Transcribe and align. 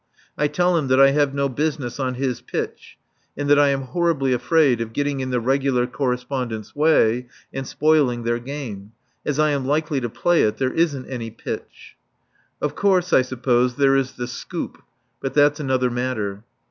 I 0.35 0.47
tell 0.47 0.77
him 0.77 0.87
that 0.87 0.99
I 0.99 1.11
have 1.11 1.35
no 1.35 1.47
business 1.47 1.99
on 1.99 2.15
his 2.15 2.41
pitch, 2.41 2.97
and 3.37 3.47
that 3.47 3.59
I 3.59 3.67
am 3.69 3.81
horribly 3.83 4.33
afraid 4.33 4.81
of 4.81 4.93
getting 4.93 5.19
in 5.19 5.29
the 5.29 5.39
regular 5.39 5.85
Correspondents' 5.85 6.75
way 6.75 7.27
and 7.53 7.67
spoiling 7.67 8.23
their 8.23 8.39
game; 8.39 8.93
as 9.27 9.37
I 9.37 9.51
am 9.51 9.63
likely 9.67 10.01
to 10.01 10.09
play 10.09 10.41
it, 10.41 10.57
there 10.57 10.73
isn't 10.73 11.05
any 11.05 11.29
pitch. 11.29 11.97
Of 12.63 12.73
course, 12.73 13.13
I 13.13 13.21
suppose, 13.21 13.75
there 13.75 13.95
is 13.95 14.13
the 14.13 14.25
"scoop," 14.25 14.81
but 15.21 15.35
that's 15.35 15.59
another 15.59 15.91
matter. 15.91 16.45